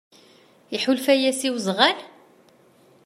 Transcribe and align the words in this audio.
Iḥulfa-yas 0.75 1.41
i 1.47 1.49
wezɣal? 1.53 1.97